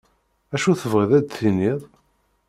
Acu 0.55 0.71
tebɣiḍ 0.81 1.11
ad 1.19 1.23
d-tiniḍ? 1.27 1.79